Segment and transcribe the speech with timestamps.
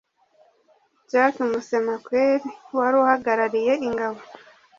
[1.11, 4.19] Jack Musemakweli wari uhagarariye ingabo